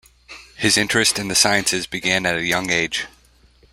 [0.57, 3.05] His interest in the sciences began at a young age.